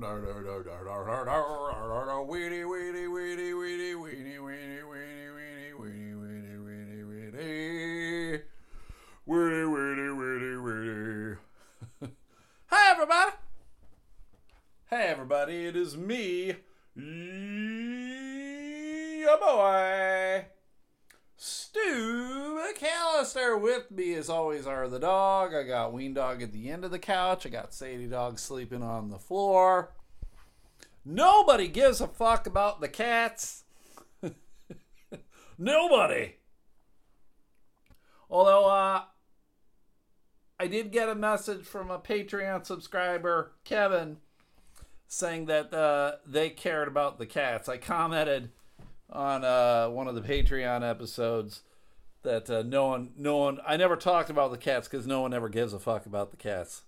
[0.00, 0.24] Weedy,
[2.64, 8.42] weedy, weedy, weedy, weedy, weedy, weedy, weedy, weedy, weedy, weedy, weedy.
[9.26, 11.36] Weedy, weedy, weedy, weedy.
[12.68, 13.32] Hi, everybody.
[14.88, 15.66] Hey, everybody.
[15.66, 16.54] It is me,
[19.20, 20.46] your boy,
[21.36, 22.58] Stu
[23.40, 23.60] McAllister.
[23.60, 25.54] With me, as always, are the dog.
[25.54, 27.46] I got Ween Dog at the end of the couch.
[27.46, 29.92] I got Sadie Dog sleeping on the floor.
[31.04, 33.64] Nobody gives a fuck about the cats.
[35.58, 36.34] Nobody.
[38.28, 39.02] Although, uh,
[40.58, 44.18] I did get a message from a Patreon subscriber, Kevin,
[45.08, 47.68] saying that uh, they cared about the cats.
[47.68, 48.50] I commented
[49.08, 51.62] on uh, one of the Patreon episodes
[52.22, 55.32] that uh, no one, no one, I never talked about the cats because no one
[55.32, 56.82] ever gives a fuck about the cats.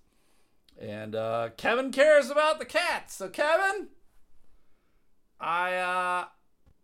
[0.79, 3.15] And uh, Kevin cares about the cats.
[3.15, 3.89] So Kevin,
[5.41, 6.25] I uh,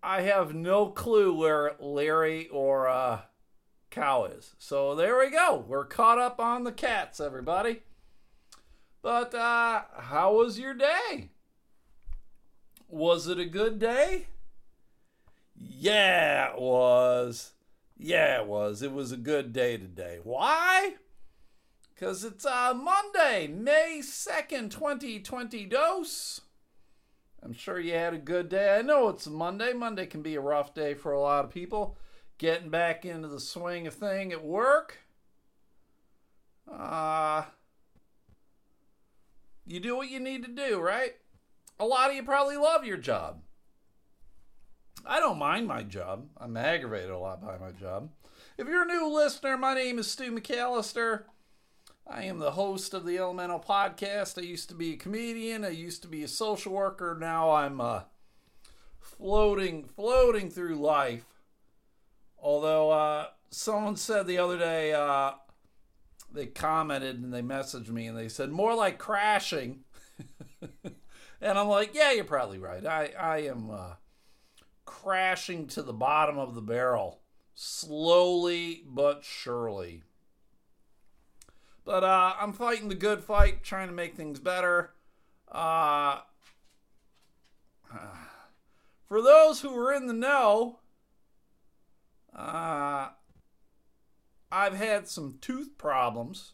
[0.03, 3.23] I have no clue where Larry or uh,
[3.91, 4.55] Cow is.
[4.59, 5.65] So there we go.
[5.67, 7.83] We're caught up on the cats, everybody.
[9.03, 11.31] But uh, how was your day?
[12.89, 14.27] Was it a good day?
[15.55, 17.53] Yeah, it was.
[17.99, 18.81] Yeah, it was.
[18.81, 20.21] It was a good day today.
[20.23, 20.95] Why?
[21.93, 26.43] Because it's uh, Monday, May 2nd, 2020 dose.
[27.43, 28.77] I'm sure you had a good day.
[28.79, 29.73] I know it's Monday.
[29.73, 31.97] Monday can be a rough day for a lot of people.
[32.39, 34.99] Getting back into the swing of thing at work.
[36.71, 37.45] Uh,
[39.67, 41.15] you do what you need to do, right?
[41.81, 43.41] A lot of you probably love your job.
[45.07, 46.29] I don't mind my job.
[46.39, 48.11] I'm aggravated a lot by my job.
[48.57, 51.25] If you're a new listener, my name is Stu McAllister.
[52.07, 54.39] I am the host of the Elemental Podcast.
[54.39, 55.65] I used to be a comedian.
[55.65, 57.17] I used to be a social worker.
[57.19, 58.03] Now I'm uh,
[58.99, 61.25] floating, floating through life.
[62.39, 65.33] Although uh, someone said the other day, uh,
[66.33, 69.85] they commented and they messaged me and they said more like crashing.
[71.41, 72.85] and I'm like, yeah, you're probably right.
[72.85, 73.95] I I am uh,
[74.89, 77.21] crashing to the bottom of the barrel,
[77.55, 80.03] slowly but surely.
[81.85, 84.95] But uh, I'm fighting the good fight, trying to make things better.
[85.53, 86.21] Uh,
[89.07, 90.79] for those who are in the know,
[92.35, 93.09] uh,
[94.51, 96.53] I've had some tooth problems.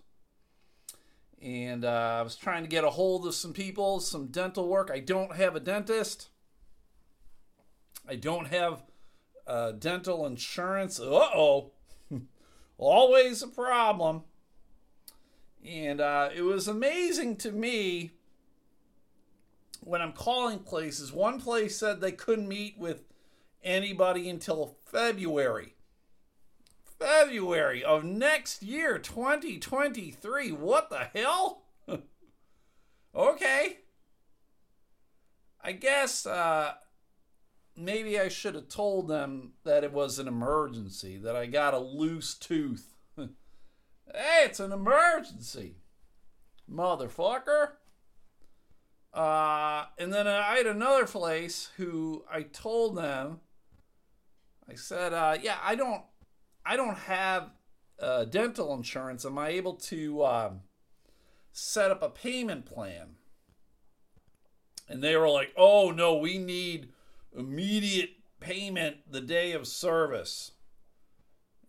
[1.40, 4.90] And uh, I was trying to get a hold of some people, some dental work.
[4.92, 6.30] I don't have a dentist.
[8.08, 8.82] I don't have
[9.46, 11.00] uh, dental insurance.
[11.00, 11.72] Uh oh.
[12.78, 14.22] Always a problem.
[15.64, 18.12] And uh, it was amazing to me
[19.80, 21.12] when I'm calling places.
[21.12, 23.04] One place said they couldn't meet with
[23.62, 25.74] anybody until February.
[26.98, 30.52] February of next year, 2023.
[30.52, 31.62] What the hell?
[33.14, 33.78] okay.
[35.62, 36.74] I guess uh,
[37.76, 41.78] maybe I should have told them that it was an emergency, that I got a
[41.78, 42.94] loose tooth.
[44.12, 45.76] Hey, it's an emergency,
[46.70, 47.70] motherfucker.
[49.14, 53.40] Uh, and then I had another place who I told them,
[54.70, 56.02] I said, uh, yeah, I don't,
[56.66, 57.50] I don't have
[58.00, 59.24] uh, dental insurance.
[59.24, 60.60] Am I able to um,
[61.52, 63.16] set up a payment plan?
[64.88, 66.92] And they were like, oh no, we need
[67.36, 70.52] immediate payment the day of service.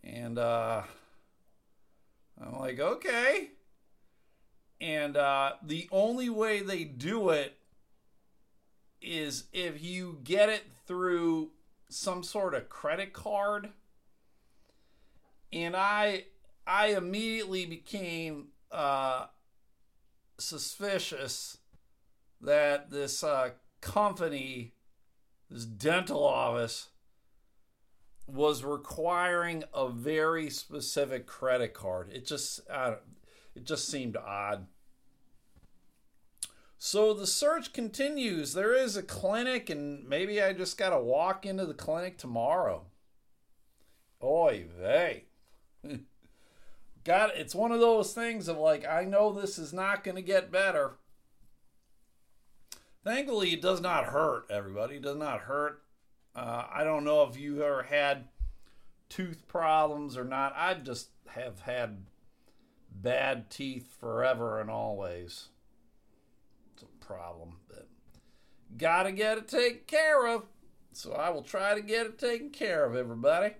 [0.03, 0.83] And uh,
[2.41, 3.49] I'm like, okay.
[4.81, 7.57] And uh, the only way they do it
[9.01, 11.51] is if you get it through
[11.89, 13.69] some sort of credit card.
[15.53, 16.25] And I
[16.67, 19.27] I immediately became uh,
[20.37, 21.57] suspicious
[22.41, 23.51] that this uh,
[23.81, 24.73] company,
[25.49, 26.89] this dental office,
[28.27, 32.09] was requiring a very specific credit card.
[32.11, 32.61] It just
[33.55, 34.67] it just seemed odd.
[36.77, 38.53] So the search continues.
[38.53, 42.83] There is a clinic, and maybe I just got to walk into the clinic tomorrow.
[44.21, 45.25] Oy vey.
[47.03, 50.23] Got it's one of those things of like I know this is not going to
[50.23, 50.93] get better.
[53.05, 54.47] Thankfully, it does not hurt.
[54.49, 55.83] Everybody it does not hurt.
[56.35, 58.29] Uh, I don't know if you ever had
[59.09, 60.53] tooth problems or not.
[60.57, 62.07] I just have had
[62.91, 65.49] bad teeth forever and always.
[66.73, 67.57] It's a problem.
[67.69, 67.87] But
[68.75, 70.45] Gotta get it taken care of.
[70.91, 73.53] So I will try to get it taken care of, everybody.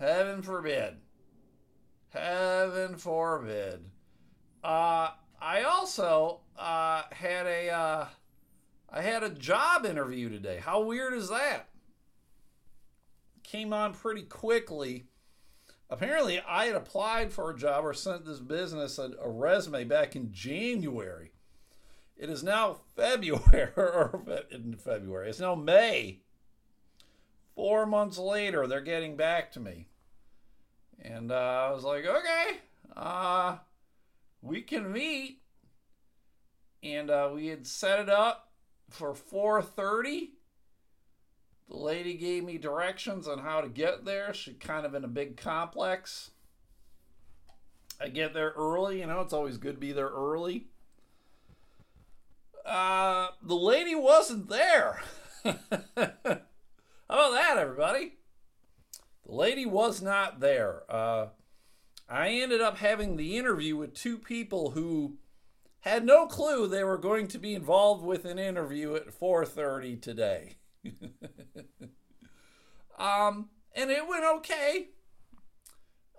[0.00, 0.96] Heaven forbid.
[2.08, 3.84] Heaven forbid.
[4.64, 8.06] Uh, I also uh, had a uh,
[8.90, 10.60] I had a job interview today.
[10.62, 11.68] How weird is that?
[13.42, 15.06] Came on pretty quickly.
[15.88, 20.16] Apparently, I had applied for a job or sent this business a, a resume back
[20.16, 21.30] in January.
[22.16, 25.28] It is now February, or in February.
[25.28, 26.20] It's now May.
[27.54, 29.86] Four months later, they're getting back to me.
[31.00, 32.58] And uh, I was like, okay,
[32.96, 33.56] uh,
[34.42, 35.40] we can meet.
[36.82, 38.50] And uh, we had set it up
[38.90, 40.30] for 4.30.
[41.68, 44.32] The lady gave me directions on how to get there.
[44.32, 46.30] She kind of in a big complex.
[48.00, 50.66] I get there early, you know, it's always good to be there early.
[52.64, 55.00] Uh, the lady wasn't there.
[55.44, 55.54] How
[55.96, 58.14] about that, everybody?
[59.24, 60.82] The lady was not there.
[60.88, 61.28] Uh,
[62.08, 65.16] I ended up having the interview with two people who
[65.86, 70.56] had no clue they were going to be involved with an interview at 4:30 today.
[72.98, 74.88] um, and it went okay.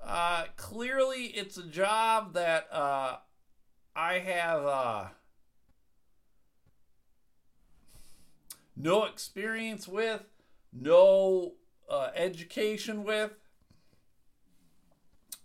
[0.04, 3.18] Uh, clearly, it's a job that uh,
[3.94, 5.06] I have uh,
[8.76, 10.24] no experience with,
[10.72, 11.56] no
[11.90, 13.32] uh, education with,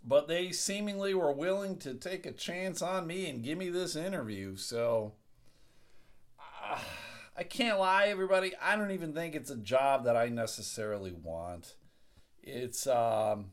[0.05, 3.95] but they seemingly were willing to take a chance on me and give me this
[3.95, 4.55] interview.
[4.55, 5.13] So
[6.39, 6.77] uh,
[7.37, 8.53] I can't lie, everybody.
[8.61, 11.75] I don't even think it's a job that I necessarily want.
[12.43, 13.51] It's um,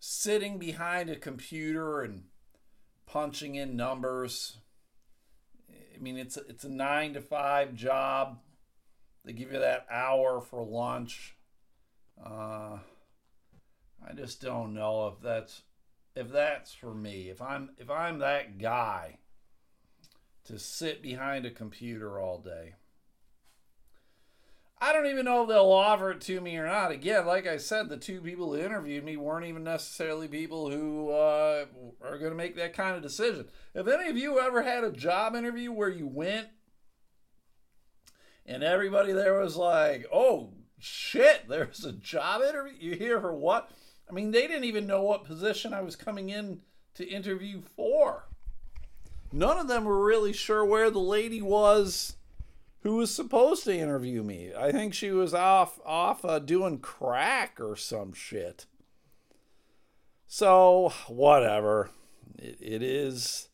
[0.00, 2.24] sitting behind a computer and
[3.06, 4.56] punching in numbers.
[5.70, 8.38] I mean, it's it's a nine to five job.
[9.24, 11.36] They give you that hour for lunch.
[12.20, 12.78] Uh,
[14.08, 15.62] I just don't know if that's
[16.14, 17.28] if that's for me.
[17.30, 19.18] If I'm if I'm that guy
[20.44, 22.74] to sit behind a computer all day.
[24.80, 26.90] I don't even know if they'll offer it to me or not.
[26.90, 31.10] Again, like I said, the two people who interviewed me weren't even necessarily people who
[31.10, 31.66] uh,
[32.02, 33.46] are going to make that kind of decision.
[33.76, 36.48] If any of you ever had a job interview where you went
[38.44, 40.50] and everybody there was like, oh,
[40.80, 42.72] shit, there's a job interview?
[42.80, 43.70] You here for what?
[44.08, 46.60] I mean, they didn't even know what position I was coming in
[46.94, 48.28] to interview for.
[49.32, 52.16] None of them were really sure where the lady was
[52.82, 54.50] who was supposed to interview me.
[54.56, 58.66] I think she was off off uh, doing crack or some shit.
[60.26, 61.90] So whatever,
[62.38, 63.48] it, it is,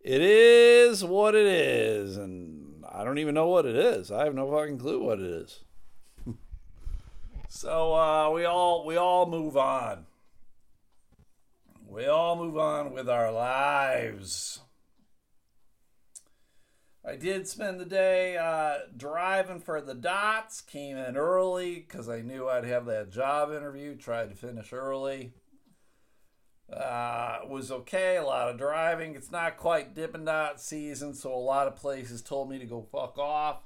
[0.00, 4.10] it is what it is, and I don't even know what it is.
[4.10, 5.64] I have no fucking clue what it is.
[7.52, 10.06] So uh, we all we all move on.
[11.84, 14.60] We all move on with our lives.
[17.04, 20.60] I did spend the day uh, driving for the dots.
[20.60, 23.96] Came in early because I knew I'd have that job interview.
[23.96, 25.32] Tried to finish early.
[26.72, 28.16] Uh, was okay.
[28.16, 29.16] A lot of driving.
[29.16, 32.86] It's not quite Dippin' Dot season, so a lot of places told me to go
[32.92, 33.64] fuck off.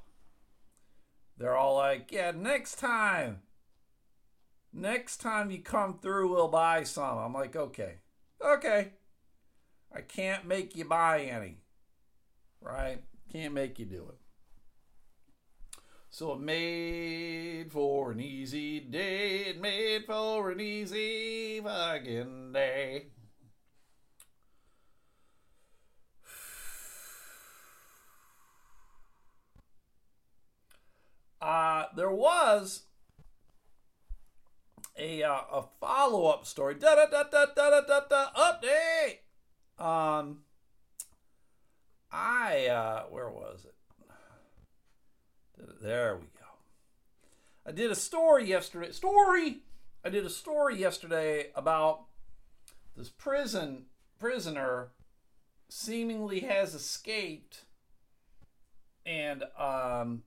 [1.36, 3.42] They're all like, "Yeah, next time.
[4.74, 8.00] Next time you come through, we'll buy some." I'm like, "Okay,
[8.40, 8.92] okay.
[9.94, 11.62] I can't make you buy any,
[12.60, 13.02] right?"
[13.32, 14.18] Can't make you do it.
[16.10, 19.46] So it made for an easy day.
[19.46, 23.06] It made for an easy fucking day.
[31.40, 32.84] Uh, there was
[34.98, 36.74] a uh, a follow up story.
[36.74, 39.18] Da da da da da da da update.
[39.78, 40.40] Um,
[42.12, 43.74] I uh, where was it?
[45.82, 46.46] There we go.
[47.66, 48.92] I did a story yesterday.
[48.92, 49.58] Story.
[50.04, 52.04] I did a story yesterday about
[52.96, 53.86] this prison
[54.18, 54.88] prisoner
[55.68, 57.64] seemingly has escaped,
[59.04, 60.22] and um,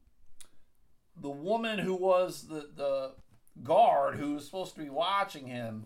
[1.15, 3.13] the woman who was the the
[3.63, 5.85] guard who was supposed to be watching him,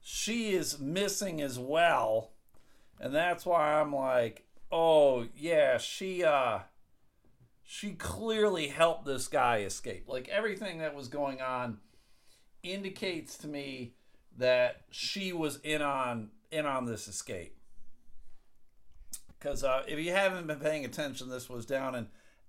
[0.00, 2.32] she is missing as well,
[3.00, 6.60] and that's why I'm like, oh yeah, she uh
[7.64, 10.04] she clearly helped this guy escape.
[10.08, 11.78] Like everything that was going on
[12.62, 13.94] indicates to me
[14.38, 17.56] that she was in on in on this escape.
[19.38, 22.06] Because uh, if you haven't been paying attention, this was down in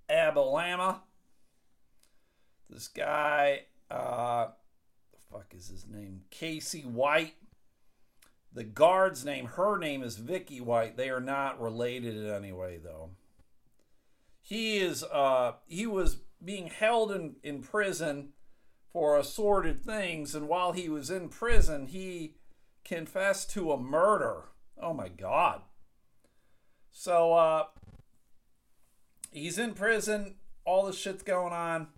[0.10, 1.02] Alabama.
[2.70, 4.48] This guy, uh,
[5.12, 6.22] the fuck is his name?
[6.30, 7.36] Casey White.
[8.54, 10.98] The guard's name, her name is Vicky White.
[10.98, 13.12] They are not related in any way, though.
[14.42, 18.30] He is, uh, he was being held in, in prison
[18.92, 22.36] for assorted things, and while he was in prison, he
[22.84, 24.46] confessed to a murder.
[24.82, 25.62] Oh my God.
[26.90, 27.66] So, uh,
[29.32, 30.36] he's in prison.
[30.66, 31.90] All this shit's going on.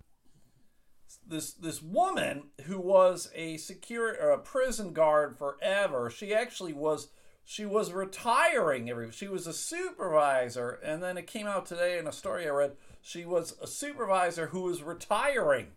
[1.30, 6.10] This this woman who was a secure or a prison guard forever.
[6.10, 7.08] She actually was
[7.44, 12.08] she was retiring every she was a supervisor and then it came out today in
[12.08, 15.68] a story I read she was a supervisor who was retiring.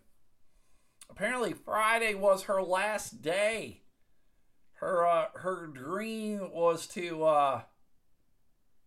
[1.08, 3.82] Apparently Friday was her last day.
[4.80, 7.62] Her uh, her dream was to uh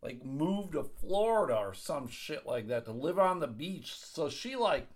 [0.02, 3.96] like move to Florida or some shit like that to live on the beach.
[3.98, 4.90] So she like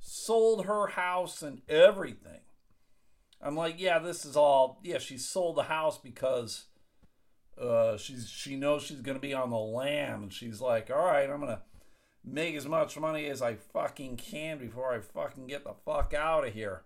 [0.00, 2.40] sold her house and everything.
[3.42, 4.80] I'm like, yeah, this is all.
[4.82, 6.66] Yeah, she sold the house because
[7.60, 11.28] uh, she's she knows she's gonna be on the lam, and she's like, all right,
[11.28, 11.62] I'm gonna
[12.24, 16.46] make as much money as I fucking can before I fucking get the fuck out
[16.46, 16.82] of here.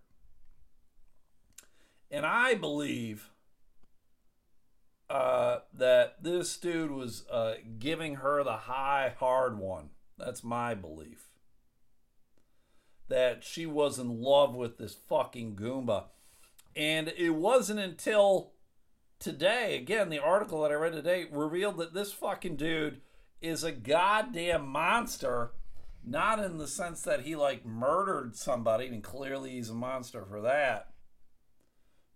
[2.10, 3.30] And I believe
[5.10, 9.90] uh, that this dude was uh, giving her the high, hard one.
[10.16, 11.33] That's my belief.
[13.08, 16.04] That she was in love with this fucking Goomba.
[16.74, 18.52] And it wasn't until
[19.18, 23.00] today, again, the article that I read today revealed that this fucking dude
[23.40, 25.52] is a goddamn monster.
[26.06, 30.40] Not in the sense that he like murdered somebody, and clearly he's a monster for
[30.42, 30.94] that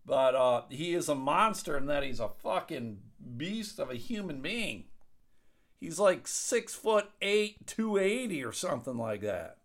[0.09, 2.99] but uh, he is a monster in that he's a fucking
[3.37, 4.85] beast of a human being.
[5.79, 9.58] He's like six foot eight, 280 or something like that.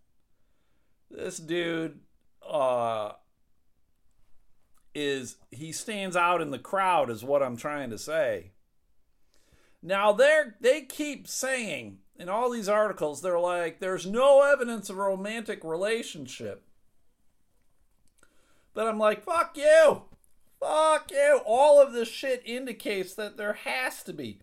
[1.13, 2.00] This dude
[2.48, 3.12] uh,
[4.96, 8.51] is, he stands out in the crowd, is what I'm trying to say.
[9.84, 14.98] Now, they're, they keep saying in all these articles, they're like, there's no evidence of
[14.98, 16.63] a romantic relationship.
[18.74, 20.03] But I'm like, fuck you.
[20.60, 21.41] Fuck you.
[21.46, 24.39] All of this shit indicates that there has to be.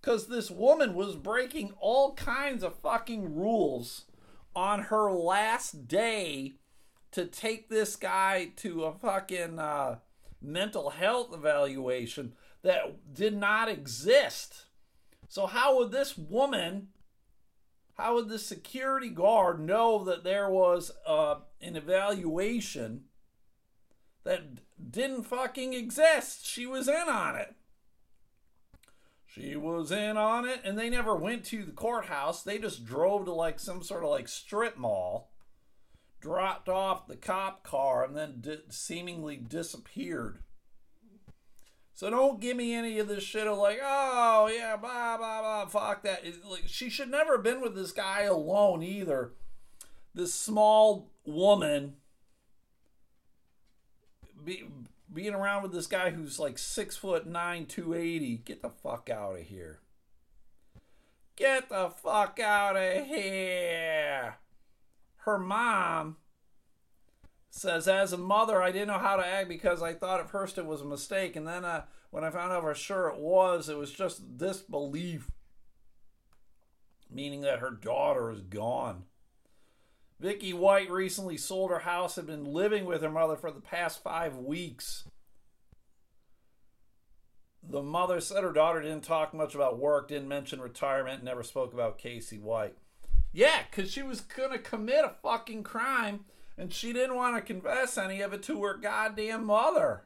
[0.00, 4.04] Because this woman was breaking all kinds of fucking rules
[4.54, 6.54] on her last day
[7.12, 9.98] to take this guy to a fucking uh,
[10.42, 14.66] mental health evaluation that did not exist.
[15.28, 16.88] So, how would this woman,
[17.94, 23.04] how would the security guard know that there was uh, an evaluation
[24.24, 24.42] that
[24.90, 26.46] didn't fucking exist.
[26.46, 27.54] She was in on it.
[29.34, 32.44] She was in on it, and they never went to the courthouse.
[32.44, 35.32] They just drove to like some sort of like strip mall,
[36.20, 40.38] dropped off the cop car, and then di- seemingly disappeared.
[41.94, 45.66] So don't give me any of this shit of like, oh yeah, blah blah blah,
[45.66, 46.24] fuck that.
[46.24, 49.32] It, like she should never have been with this guy alone either.
[50.14, 51.94] This small woman
[54.44, 54.64] be,
[55.14, 58.38] being around with this guy who's like six foot nine, 280.
[58.38, 59.80] Get the fuck out of here.
[61.36, 64.36] Get the fuck out of here.
[65.18, 66.16] Her mom
[67.50, 70.58] says, as a mother, I didn't know how to act because I thought at first
[70.58, 71.36] it was a mistake.
[71.36, 75.30] And then uh, when I found out for sure it was, it was just disbelief,
[77.10, 79.04] meaning that her daughter is gone.
[80.20, 84.02] Vicky White recently sold her house and been living with her mother for the past
[84.02, 85.04] five weeks.
[87.62, 91.72] The mother said her daughter didn't talk much about work, didn't mention retirement, never spoke
[91.72, 92.76] about Casey White.
[93.32, 97.42] Yeah, because she was going to commit a fucking crime and she didn't want to
[97.42, 100.02] confess any of it to her goddamn mother.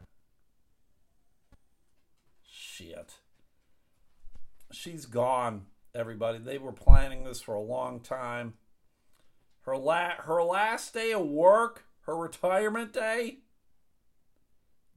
[2.49, 3.15] Shit.
[4.73, 6.39] She's gone, everybody.
[6.39, 8.55] They were planning this for a long time.
[9.69, 13.41] Her la- her last day of work, her retirement day,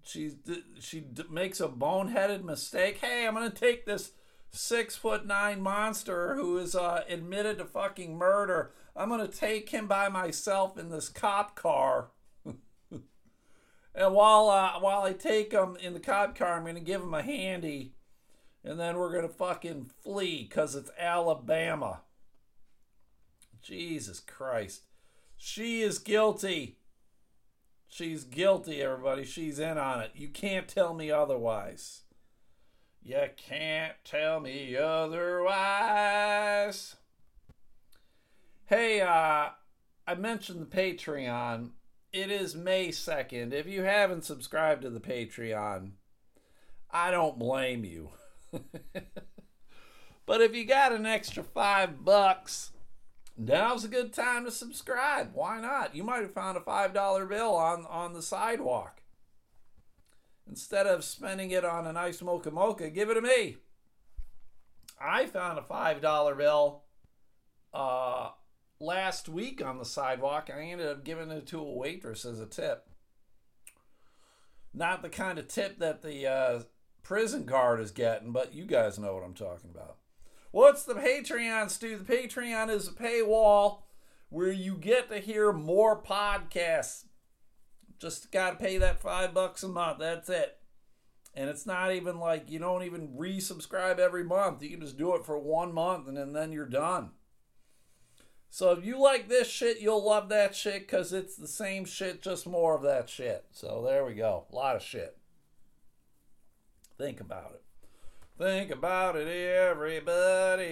[0.01, 0.31] she
[0.79, 2.99] she makes a boneheaded mistake.
[2.99, 4.13] Hey, I'm gonna take this
[4.49, 8.71] six foot nine monster who is uh, admitted to fucking murder.
[8.95, 12.11] I'm gonna take him by myself in this cop car.
[12.45, 13.03] and
[14.13, 17.21] while uh, while I take him in the cop car, I'm gonna give him a
[17.21, 17.95] handy,
[18.63, 22.03] and then we're gonna fucking flee because it's Alabama.
[23.61, 24.83] Jesus Christ.
[25.37, 26.77] She is guilty.
[27.87, 29.23] She's guilty, everybody.
[29.23, 30.11] She's in on it.
[30.15, 32.01] You can't tell me otherwise.
[33.03, 36.27] You can't tell me otherwise.
[38.65, 39.49] Hey, uh,
[40.07, 41.71] I mentioned the Patreon.
[42.13, 43.53] It is May 2nd.
[43.53, 45.91] If you haven't subscribed to the Patreon,
[46.91, 48.11] I don't blame you.
[50.25, 52.70] but if you got an extra five bucks,
[53.41, 55.31] now's a good time to subscribe.
[55.33, 55.95] Why not?
[55.95, 59.01] You might have found a five dollar bill on on the sidewalk.
[60.47, 63.57] Instead of spending it on a nice mocha mocha, give it to me.
[64.99, 66.83] I found a five dollar bill
[67.73, 68.31] uh,
[68.79, 70.49] last week on the sidewalk.
[70.53, 72.87] I ended up giving it to a waitress as a tip.
[74.73, 76.59] Not the kind of tip that the uh,
[77.03, 79.97] prison guard is getting, but you guys know what I'm talking about.
[80.51, 81.97] What's the Patreon, Stu?
[81.97, 83.83] The Patreon is a paywall
[84.29, 87.05] where you get to hear more podcasts.
[87.99, 89.99] Just got to pay that five bucks a month.
[89.99, 90.57] That's it.
[91.33, 94.61] And it's not even like you don't even resubscribe every month.
[94.61, 97.11] You can just do it for one month and then, then you're done.
[98.49, 102.21] So if you like this shit, you'll love that shit because it's the same shit,
[102.21, 103.45] just more of that shit.
[103.51, 104.45] So there we go.
[104.51, 105.17] A lot of shit.
[106.97, 107.63] Think about it.
[108.41, 110.63] Think about it, everybody.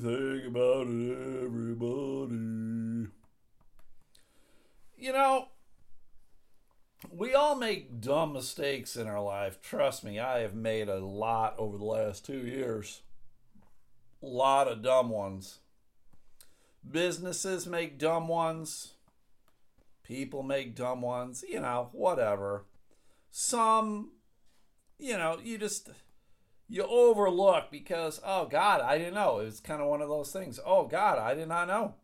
[0.00, 3.10] Think about it, everybody.
[4.96, 5.48] You know,
[7.10, 9.60] we all make dumb mistakes in our life.
[9.60, 13.02] Trust me, I have made a lot over the last two years.
[14.22, 15.58] A lot of dumb ones.
[16.90, 18.94] Businesses make dumb ones.
[20.02, 21.44] People make dumb ones.
[21.46, 22.64] You know, whatever.
[23.30, 24.12] Some,
[24.98, 25.90] you know, you just
[26.68, 30.30] you overlook because oh god i didn't know it was kind of one of those
[30.30, 31.94] things oh god i did not know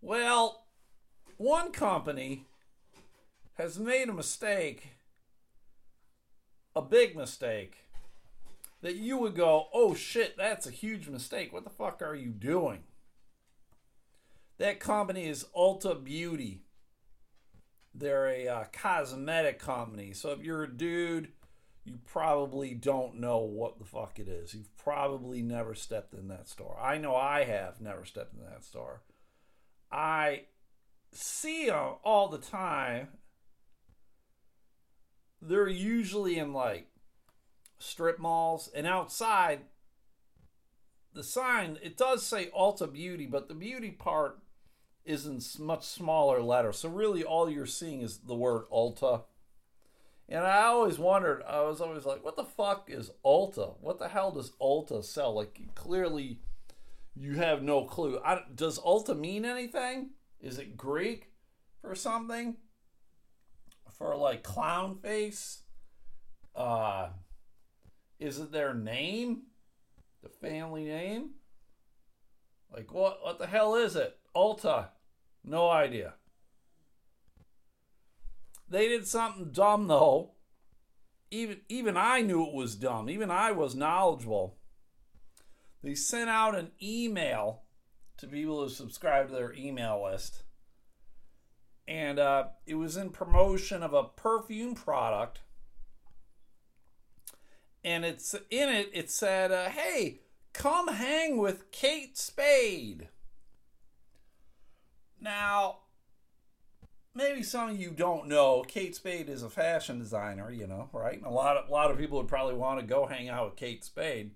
[0.00, 0.64] well
[1.36, 2.46] one company
[3.54, 4.94] has made a mistake
[6.74, 7.82] a big mistake
[8.82, 11.52] that you would go, oh shit, that's a huge mistake.
[11.52, 12.80] What the fuck are you doing?
[14.58, 16.62] That company is Ulta Beauty.
[17.94, 20.12] They're a uh, cosmetic company.
[20.12, 21.28] So if you're a dude,
[21.84, 24.54] you probably don't know what the fuck it is.
[24.54, 26.78] You've probably never stepped in that store.
[26.80, 29.02] I know I have never stepped in that store.
[29.90, 30.42] I
[31.12, 33.08] see them all the time.
[35.40, 36.86] They're usually in like
[37.78, 39.62] strip malls, and outside,
[41.14, 44.38] the sign, it does say Ulta Beauty, but the beauty part
[45.04, 46.78] is in much smaller letters.
[46.78, 49.24] So really all you're seeing is the word Ulta.
[50.32, 53.74] And I always wondered, I was always like, what the fuck is Ulta?
[53.82, 55.34] What the hell does Ulta sell?
[55.34, 56.40] Like, clearly
[57.14, 58.18] you have no clue.
[58.24, 60.12] I, does Ulta mean anything?
[60.40, 61.32] Is it Greek
[61.82, 62.56] for something?
[63.90, 65.64] For like clown face?
[66.56, 67.10] Uh,
[68.18, 69.42] is it their name?
[70.22, 71.32] The family name?
[72.72, 74.16] Like what what the hell is it?
[74.34, 74.88] Ulta.
[75.44, 76.14] No idea.
[78.72, 80.30] They did something dumb though.
[81.30, 83.10] Even even I knew it was dumb.
[83.10, 84.56] Even I was knowledgeable.
[85.82, 87.64] They sent out an email
[88.16, 90.44] to people who subscribe to their email list.
[91.86, 95.40] And uh, it was in promotion of a perfume product
[97.84, 98.90] and it's in it.
[98.94, 100.20] It said, uh, "Hey,
[100.54, 103.08] come hang with Kate Spade."
[105.20, 105.81] Now,
[107.14, 110.50] maybe some of you don't know, Kate Spade is a fashion designer.
[110.50, 111.16] You know, right?
[111.16, 113.46] And a lot of a lot of people would probably want to go hang out
[113.46, 114.32] with Kate Spade.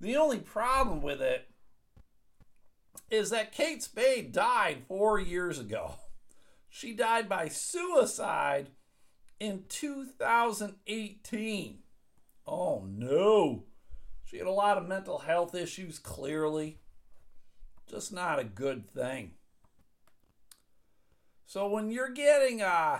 [0.00, 1.48] The only problem with it
[3.10, 5.94] is that Kate Spade died four years ago.
[6.68, 8.68] She died by suicide
[9.40, 11.78] in 2018.
[12.46, 13.64] Oh no.
[14.24, 16.80] She had a lot of mental health issues, clearly.
[17.88, 19.32] Just not a good thing.
[21.48, 22.98] So when you're getting uh,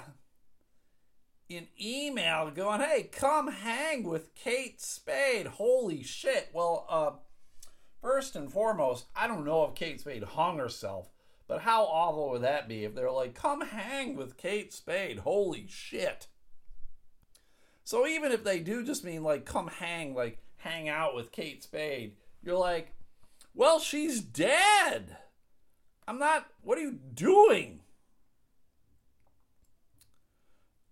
[1.50, 6.48] an email going, hey, come hang with Kate Spade, holy shit.
[6.54, 7.10] Well, uh,
[8.00, 11.10] first and foremost, I don't know if Kate Spade hung herself,
[11.46, 15.66] but how awful would that be if they're like, come hang with Kate Spade, holy
[15.68, 16.28] shit.
[17.84, 21.62] So even if they do just mean like come hang, like hang out with Kate
[21.62, 22.94] Spade, you're like,
[23.54, 25.18] well, she's dead.
[26.06, 26.46] I'm not.
[26.62, 27.80] What are you doing?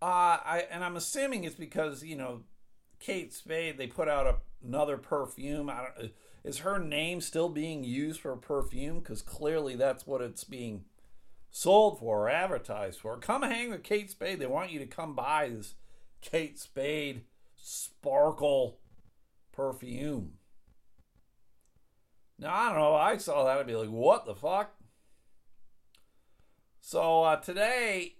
[0.03, 2.43] Uh, I and I'm assuming it's because you know
[3.01, 3.79] Kate Spade.
[3.79, 5.71] They put out a, another perfume.
[5.71, 6.13] I don't.
[6.45, 9.01] Is her name still being used for perfume?
[9.01, 10.85] Because clearly that's what it's being
[11.51, 13.17] sold for or advertised for.
[13.19, 14.39] Come hang with Kate Spade.
[14.39, 15.75] They want you to come buy this
[16.21, 17.23] Kate Spade
[17.57, 18.79] Sparkle
[19.53, 20.35] perfume.
[22.39, 22.95] Now, I don't know.
[22.95, 23.59] I saw that.
[23.59, 24.75] I'd be like, what the fuck?
[26.81, 28.17] So uh, today,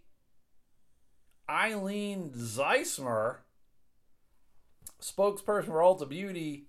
[1.49, 3.37] Eileen Zeismer,
[5.01, 6.67] spokesperson for Ulta Beauty,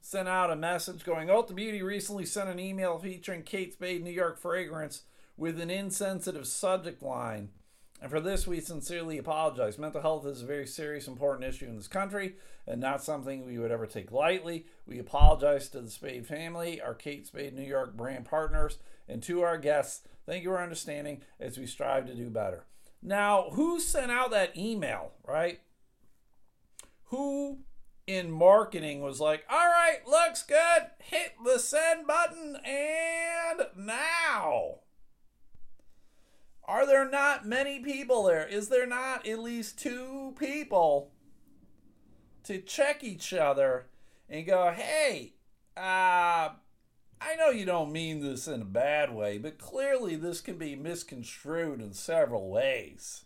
[0.00, 4.10] sent out a message going Ulta Beauty recently sent an email featuring Kate Spade New
[4.10, 5.02] York fragrance
[5.36, 7.50] with an insensitive subject line.
[8.00, 9.78] And for this, we sincerely apologize.
[9.78, 13.58] Mental health is a very serious, important issue in this country and not something we
[13.58, 14.66] would ever take lightly.
[14.86, 19.42] We apologize to the Spade family, our Kate Spade New York brand partners, and to
[19.42, 20.06] our guests.
[20.24, 22.64] Thank you for understanding as we strive to do better.
[23.06, 25.60] Now, who sent out that email, right?
[27.04, 27.58] Who
[28.04, 34.80] in marketing was like, all right, looks good, hit the send button, and now.
[36.64, 38.44] Are there not many people there?
[38.44, 41.12] Is there not at least two people
[42.42, 43.86] to check each other
[44.28, 45.34] and go, hey,
[45.76, 46.48] uh,
[47.20, 50.76] I know you don't mean this in a bad way, but clearly this can be
[50.76, 53.24] misconstrued in several ways.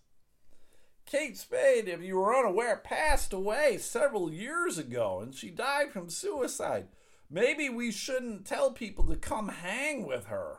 [1.07, 6.09] Kate Spade, if you were unaware, passed away several years ago and she died from
[6.09, 6.87] suicide.
[7.29, 10.59] Maybe we shouldn't tell people to come hang with her.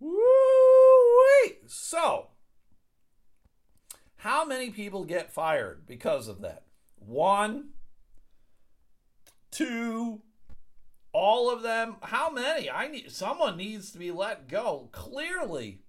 [0.00, 0.18] Woo!
[1.66, 2.28] So,
[4.16, 6.64] how many people get fired because of that?
[6.96, 7.70] One,
[9.50, 10.22] two,
[11.18, 11.96] all of them.
[12.00, 12.70] How many?
[12.70, 14.88] I need someone needs to be let go.
[14.92, 15.80] Clearly,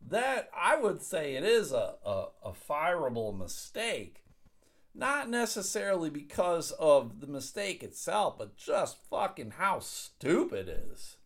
[0.00, 4.22] that I would say it is a, a, a fireable mistake.
[4.94, 11.16] Not necessarily because of the mistake itself, but just fucking how stupid it is.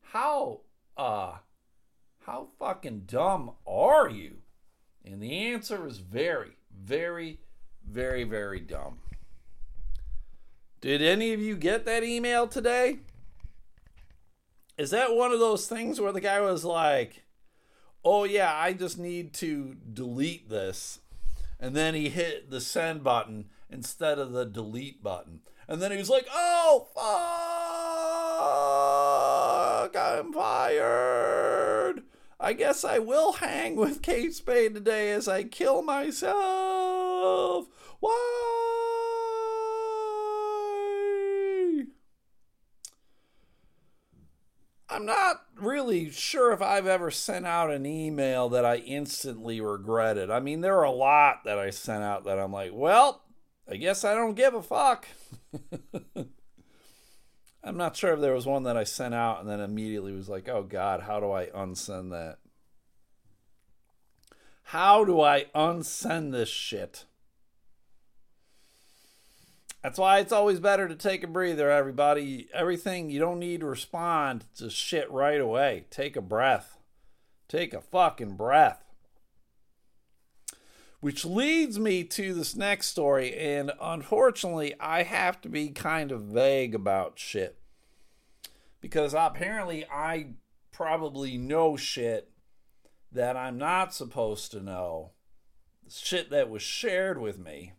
[0.00, 0.60] How
[0.96, 1.38] uh
[2.24, 4.38] how fucking dumb are you?
[5.04, 7.40] And the answer is very, very,
[7.84, 9.00] very, very dumb.
[10.80, 13.00] Did any of you get that email today?
[14.76, 17.24] Is that one of those things where the guy was like,
[18.04, 21.00] oh, yeah, I just need to delete this.
[21.58, 25.40] And then he hit the send button instead of the delete button.
[25.66, 26.86] And then he was like, oh,
[29.90, 32.04] fuck, I'm fired.
[32.38, 37.66] I guess I will hang with Kate Spade today as I kill myself.
[37.98, 38.67] Why?
[44.90, 50.30] I'm not really sure if I've ever sent out an email that I instantly regretted.
[50.30, 53.22] I mean, there are a lot that I sent out that I'm like, well,
[53.70, 55.06] I guess I don't give a fuck.
[57.62, 60.28] I'm not sure if there was one that I sent out and then immediately was
[60.28, 62.38] like, oh God, how do I unsend that?
[64.62, 67.04] How do I unsend this shit?
[69.82, 72.48] That's why it's always better to take a breather, everybody.
[72.52, 75.84] Everything, you don't need to respond to shit right away.
[75.90, 76.78] Take a breath.
[77.48, 78.84] Take a fucking breath.
[81.00, 86.22] Which leads me to this next story, and unfortunately, I have to be kind of
[86.22, 87.56] vague about shit.
[88.80, 90.30] Because apparently, I
[90.72, 92.30] probably know shit
[93.12, 95.12] that I'm not supposed to know.
[95.88, 97.74] Shit that was shared with me.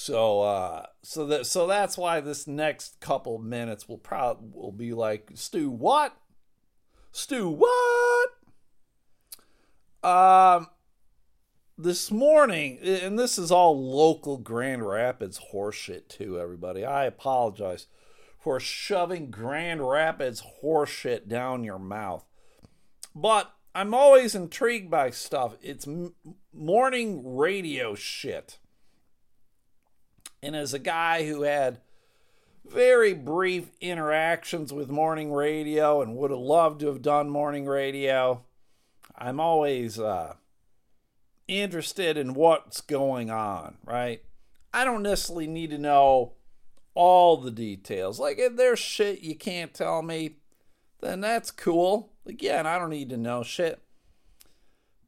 [0.00, 4.94] So uh so that so that's why this next couple minutes will probably will be
[4.94, 6.16] like Stu what?
[7.10, 8.28] Stu what?
[10.08, 10.68] Um
[11.76, 16.84] this morning, and this is all local Grand Rapids horseshit too, everybody.
[16.84, 17.88] I apologize
[18.38, 22.24] for shoving Grand Rapids horseshit down your mouth.
[23.16, 25.56] But I'm always intrigued by stuff.
[25.60, 25.88] It's
[26.54, 28.58] morning radio shit.
[30.42, 31.80] And as a guy who had
[32.64, 38.42] very brief interactions with morning radio and would have loved to have done morning radio,
[39.16, 40.34] I'm always uh,
[41.48, 44.22] interested in what's going on, right?
[44.72, 46.34] I don't necessarily need to know
[46.94, 48.20] all the details.
[48.20, 50.36] Like, if there's shit you can't tell me,
[51.00, 52.12] then that's cool.
[52.26, 53.80] Again, I don't need to know shit.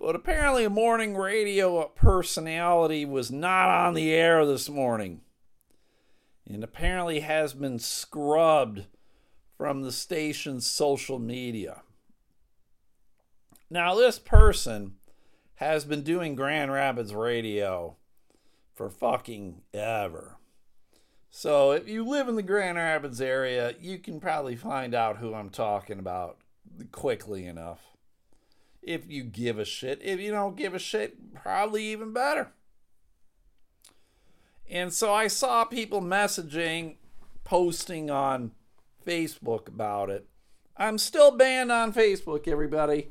[0.01, 5.21] But apparently, a morning radio personality was not on the air this morning.
[6.49, 8.87] And apparently has been scrubbed
[9.59, 11.83] from the station's social media.
[13.69, 14.95] Now, this person
[15.57, 17.97] has been doing Grand Rapids radio
[18.75, 20.39] for fucking ever.
[21.29, 25.35] So, if you live in the Grand Rapids area, you can probably find out who
[25.35, 26.39] I'm talking about
[26.91, 27.90] quickly enough.
[28.83, 30.01] If you give a shit.
[30.03, 32.53] If you don't give a shit, probably even better.
[34.69, 36.97] And so I saw people messaging
[37.45, 38.53] posting on
[39.05, 40.27] Facebook about it.
[40.77, 43.11] I'm still banned on Facebook, everybody.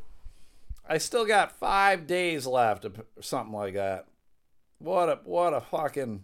[0.87, 4.07] I still got five days left or something like that.
[4.79, 6.23] What a what a fucking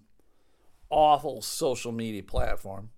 [0.90, 2.90] awful social media platform.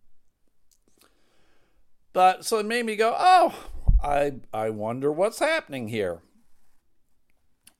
[2.13, 3.65] But so it made me go, oh,
[4.01, 6.21] I I wonder what's happening here.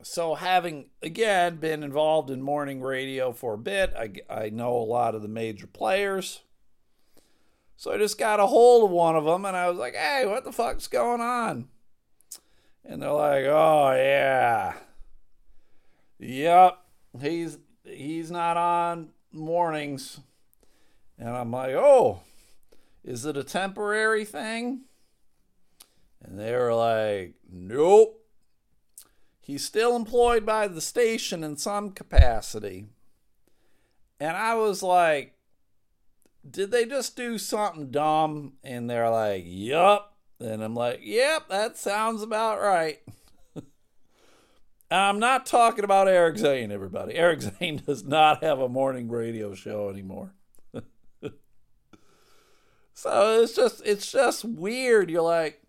[0.07, 4.79] So having again been involved in morning radio for a bit, I I know a
[4.79, 6.41] lot of the major players.
[7.75, 10.25] So I just got a hold of one of them and I was like, "Hey,
[10.25, 11.67] what the fuck's going on?"
[12.85, 14.75] And they're like, "Oh yeah,
[16.19, 16.79] yep,
[17.21, 20.21] he's he's not on mornings."
[21.19, 22.21] And I'm like, "Oh,
[23.03, 24.85] is it a temporary thing?"
[26.23, 28.16] And they were like, "Nope,
[29.47, 32.86] he's still employed by the station in some capacity."
[34.19, 35.38] And I was like,
[36.49, 38.53] did they just do something dumb?
[38.63, 40.15] And they're like, yup.
[40.39, 42.99] And I'm like, yep, that sounds about right.
[44.91, 47.15] I'm not talking about Eric Zane, everybody.
[47.17, 50.33] Eric Zane does not have a morning radio show anymore.
[52.93, 55.10] so it's just it's just weird.
[55.10, 55.62] You're like,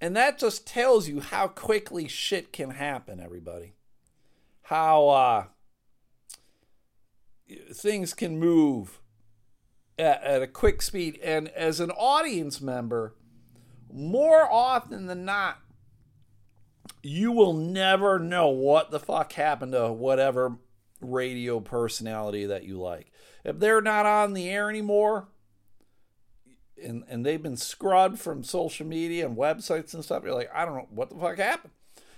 [0.00, 3.74] and that just tells you how quickly shit can happen, everybody.
[4.62, 5.44] How uh
[7.72, 9.00] things can move
[9.98, 11.18] at, at a quick speed.
[11.22, 13.14] And as an audience member,
[13.92, 15.58] more often than not,
[17.02, 20.58] you will never know what the fuck happened to whatever
[21.00, 23.12] radio personality that you like.
[23.44, 25.28] If they're not on the air anymore,
[26.84, 30.64] and and they've been scrubbed from social media and websites and stuff, you're like, I
[30.64, 31.72] don't know what the fuck happened.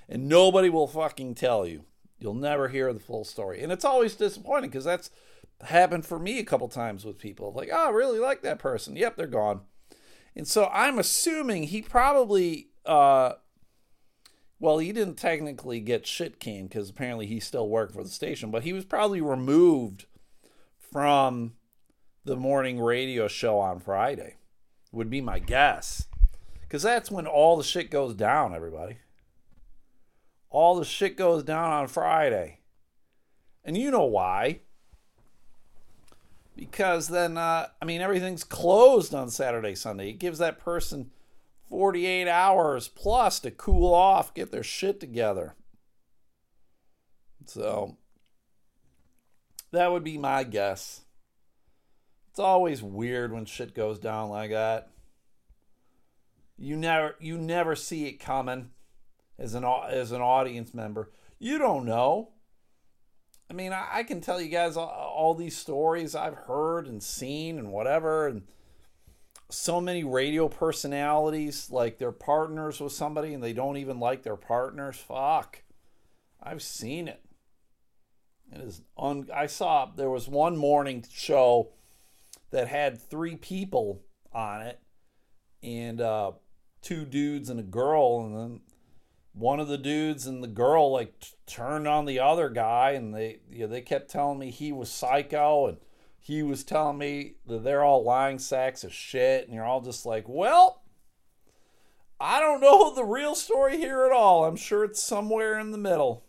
[0.08, 1.84] And nobody will fucking tell you.
[2.18, 3.62] You'll never hear the full story.
[3.62, 5.10] And it's always disappointing because that's
[5.62, 7.52] happened for me a couple times with people.
[7.52, 8.96] Like, oh, I really like that person.
[8.96, 9.62] Yep, they're gone.
[10.34, 13.32] And so I'm assuming he probably, uh,
[14.60, 18.50] well, he didn't technically get shit canned because apparently he still worked for the station,
[18.50, 20.06] but he was probably removed
[20.78, 21.54] from
[22.24, 24.35] the morning radio show on Friday,
[24.96, 26.06] would be my guess.
[26.62, 28.96] Because that's when all the shit goes down, everybody.
[30.50, 32.58] All the shit goes down on Friday.
[33.64, 34.60] And you know why
[36.56, 40.10] because then uh, I mean everything's closed on Saturday, Sunday.
[40.10, 41.10] It gives that person
[41.68, 45.54] 48 hours plus to cool off, get their shit together.
[47.44, 47.96] So
[49.70, 51.02] that would be my guess.
[52.36, 54.90] It's always weird when shit goes down like that.
[56.58, 58.72] You never you never see it coming
[59.38, 61.10] as an as an audience member.
[61.38, 62.32] You don't know.
[63.48, 67.02] I mean, I, I can tell you guys all, all, these stories I've heard and
[67.02, 68.42] seen and whatever, and
[69.48, 74.36] so many radio personalities like they're partners with somebody and they don't even like their
[74.36, 74.98] partners.
[74.98, 75.62] Fuck,
[76.42, 77.22] I've seen it.
[78.52, 79.30] It is un.
[79.34, 81.70] I saw there was one morning show
[82.56, 84.00] that had three people
[84.32, 84.80] on it,
[85.62, 86.32] and uh,
[86.80, 88.60] two dudes and a girl, and then
[89.34, 93.14] one of the dudes and the girl like t- turned on the other guy and
[93.14, 95.76] they you know, they kept telling me he was psycho and
[96.18, 100.06] he was telling me that they're all lying sacks of shit and you're all just
[100.06, 100.82] like well
[102.18, 104.46] i don't know the real story here at all.
[104.46, 106.24] I'm sure it's somewhere in the middle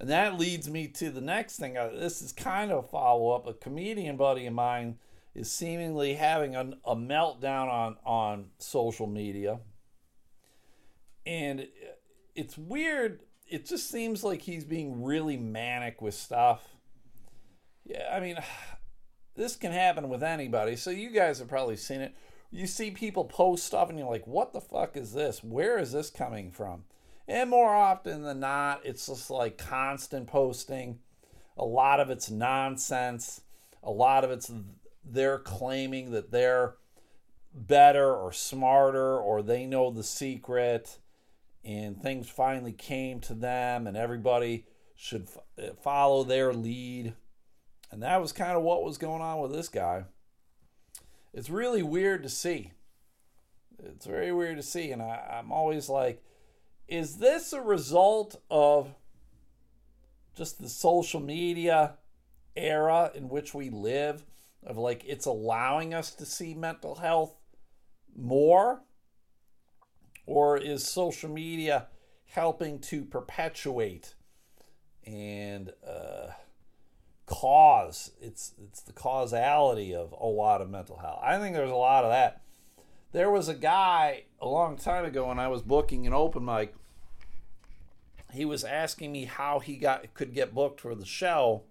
[0.00, 3.46] and that leads me to the next thing uh, this is kind of a follow-up
[3.46, 4.98] a comedian buddy of mine
[5.34, 9.60] is seemingly having a, a meltdown on on social media
[11.26, 11.68] and
[12.34, 13.20] it's weird.
[13.46, 16.66] It just seems like he's being really manic with stuff.
[17.84, 18.36] Yeah, I mean,
[19.36, 20.76] this can happen with anybody.
[20.76, 22.14] So you guys have probably seen it.
[22.50, 25.44] You see people post stuff and you're like, what the fuck is this?
[25.44, 26.84] Where is this coming from?
[27.30, 30.98] And more often than not, it's just like constant posting.
[31.56, 33.42] A lot of it's nonsense.
[33.84, 34.50] A lot of it's
[35.04, 36.74] they're claiming that they're
[37.54, 40.98] better or smarter or they know the secret
[41.64, 44.66] and things finally came to them, and everybody
[44.96, 47.14] should f- eh, follow their lead.
[47.92, 50.04] And that was kind of what was going on with this guy.
[51.32, 52.72] It's really weird to see.
[53.78, 54.90] It's very weird to see.
[54.90, 56.24] And I, I'm always like,
[56.90, 58.94] is this a result of
[60.36, 61.94] just the social media
[62.56, 64.24] era in which we live?
[64.66, 67.34] Of like, it's allowing us to see mental health
[68.14, 68.82] more?
[70.26, 71.86] Or is social media
[72.26, 74.14] helping to perpetuate
[75.06, 76.32] and uh,
[77.26, 78.12] cause.
[78.20, 81.20] It's it's the causality of a lot of mental health.
[81.22, 82.42] I think there's a lot of that.
[83.12, 86.74] There was a guy a long time ago when I was booking an open mic.
[88.32, 91.64] He was asking me how he got could get booked for the show.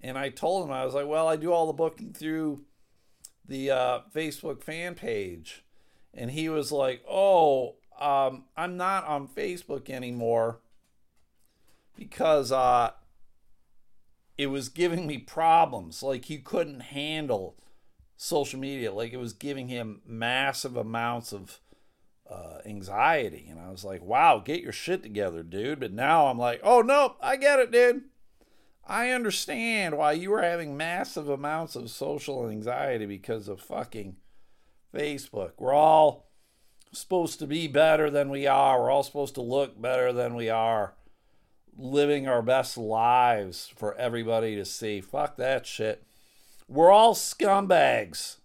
[0.00, 2.64] And I told him I was like, "Well, I do all the booking through
[3.46, 5.64] the uh, Facebook fan page."
[6.14, 10.60] And he was like, "Oh, um, I'm not on Facebook anymore
[11.96, 12.90] because uh,
[14.36, 16.02] it was giving me problems.
[16.02, 17.56] Like he couldn't handle
[18.16, 18.92] social media.
[18.92, 21.60] Like it was giving him massive amounts of
[22.32, 23.46] uh, anxiety.
[23.50, 25.80] And I was like, wow, get your shit together, dude.
[25.80, 28.04] But now I'm like, oh, no, I get it, dude.
[28.84, 34.16] I understand why you were having massive amounts of social anxiety because of fucking
[34.92, 35.52] Facebook.
[35.58, 36.28] We're all
[36.92, 38.80] supposed to be better than we are.
[38.80, 40.94] We're all supposed to look better than we are
[41.76, 45.00] living our best lives for everybody to see.
[45.00, 46.04] Fuck that shit.
[46.68, 48.36] We're all scumbags.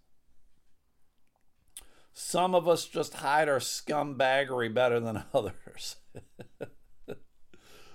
[2.19, 5.97] Some of us just hide our scumbaggery better than others.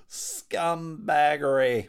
[0.09, 1.89] scumbaggery.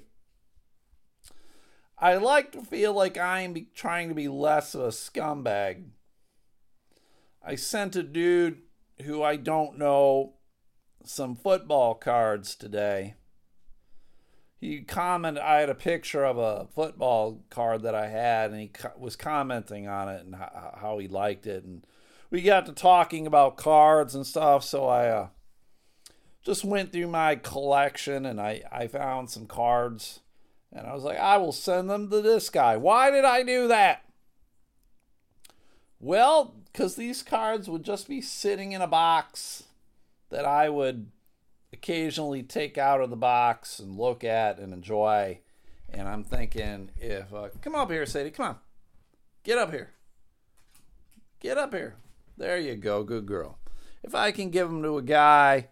[1.95, 5.83] I like to feel like I'm trying to be less of a scumbag.
[7.45, 8.63] I sent a dude
[9.03, 10.33] who I don't know
[11.03, 13.13] some football cards today
[14.61, 18.71] he commented i had a picture of a football card that i had and he
[18.97, 21.85] was commenting on it and how he liked it and
[22.33, 25.27] we got to talking about cards and stuff so i uh,
[26.43, 30.19] just went through my collection and I, I found some cards
[30.71, 33.69] and i was like i will send them to this guy why did i do
[33.69, 34.03] that
[35.99, 39.63] well because these cards would just be sitting in a box
[40.29, 41.11] that i would
[41.73, 45.39] occasionally take out of the box and look at and enjoy.
[45.89, 48.55] And I'm thinking, if uh, come up here, Sadie, come on,
[49.43, 49.91] get up here,
[51.39, 51.95] get up here.
[52.43, 53.57] There you go, good girl.
[54.03, 55.69] If I can give them to a guy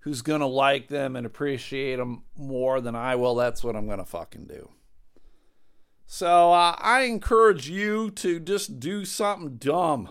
[0.00, 4.04] who's gonna like them and appreciate them more than I will, that's what I'm gonna
[4.04, 4.68] fucking do.
[6.06, 10.08] So uh, I encourage you to just do something dumb.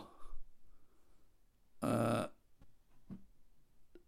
[1.83, 2.27] Uh,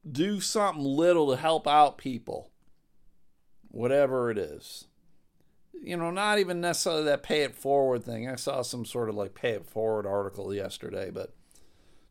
[0.09, 2.49] do something little to help out people,
[3.67, 4.87] whatever it is.
[5.73, 8.29] You know, not even necessarily that pay it forward thing.
[8.29, 11.35] I saw some sort of like pay it forward article yesterday, but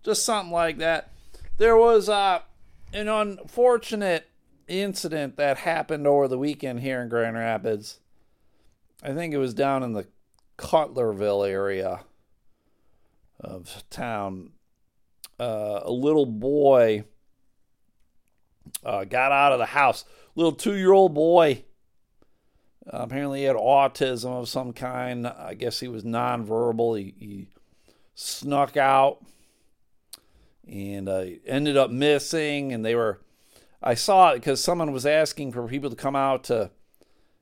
[0.09, 1.11] just something like that.
[1.59, 2.41] There was uh,
[2.95, 4.27] an unfortunate
[4.67, 8.01] incident that happened over the weekend here in Grand Rapids.
[9.03, 10.07] I think it was down in the
[10.57, 12.01] Cutlerville area
[13.39, 14.53] of town.
[15.39, 17.05] Uh, a little boy
[18.83, 20.07] uh, got out of the house.
[20.37, 21.65] Little two year old boy.
[22.91, 25.27] Uh, apparently, he had autism of some kind.
[25.27, 26.99] I guess he was nonverbal.
[26.99, 27.49] He, he
[28.15, 29.23] snuck out
[30.69, 32.73] and I ended up missing.
[32.73, 33.21] And they were,
[33.83, 36.71] I saw it because someone was asking for people to come out to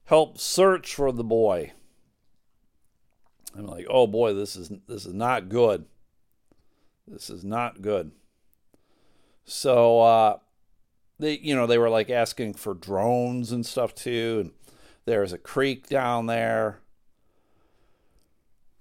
[0.04, 1.72] help search for the boy.
[3.56, 5.86] I'm like, oh boy, this is this is not good.
[7.08, 8.12] This is not good.
[9.44, 10.38] So uh,
[11.18, 14.52] they you know they were like asking for drones and stuff too and
[15.04, 16.80] there's a creek down there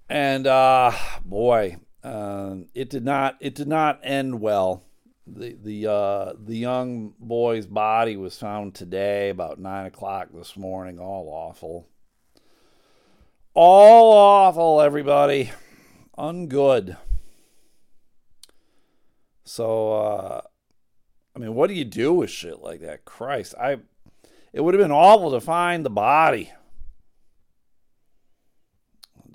[0.10, 0.92] and uh
[1.24, 4.84] boy uh, it did not it did not end well
[5.26, 11.00] the the uh the young boy's body was found today about nine o'clock this morning
[11.00, 11.88] all awful
[13.56, 15.50] all awful everybody
[16.18, 16.96] ungood
[19.44, 20.42] so uh
[21.36, 23.04] I mean, what do you do with shit like that?
[23.04, 23.80] Christ, I
[24.54, 26.52] it would have been awful to find the body.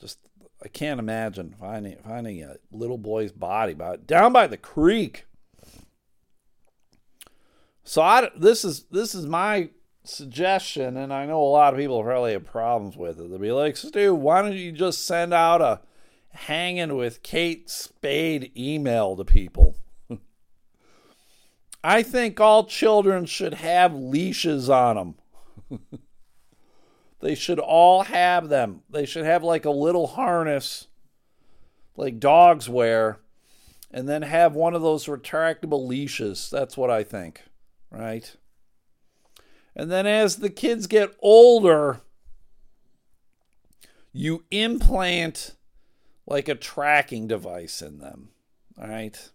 [0.00, 0.18] Just
[0.62, 5.24] I can't imagine finding finding a little boy's body by, down by the creek.
[7.82, 9.70] So I, this is this is my
[10.04, 13.30] suggestion, and I know a lot of people probably have problems with it.
[13.30, 15.80] They'll be like, Stu, why don't you just send out a
[16.32, 19.76] hanging with Kate Spade email to people?
[21.84, 25.14] I think all children should have leashes on
[25.70, 25.80] them.
[27.20, 28.82] they should all have them.
[28.90, 30.88] They should have like a little harness,
[31.96, 33.20] like dogs wear,
[33.90, 36.48] and then have one of those retractable leashes.
[36.50, 37.42] That's what I think,
[37.90, 38.34] right?
[39.76, 42.00] And then as the kids get older,
[44.12, 45.54] you implant
[46.26, 48.30] like a tracking device in them,
[48.80, 49.30] all right?